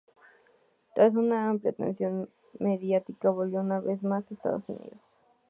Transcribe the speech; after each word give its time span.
Tras 0.95 1.13
una 1.13 1.47
amplia 1.47 1.69
atención 1.73 2.27
mediática 2.57 3.29
volvió 3.29 3.59
una 3.59 3.79
vez 3.81 4.01
más 4.01 4.31
a 4.31 4.33
Estados 4.33 4.63
Unidos. 4.67 4.99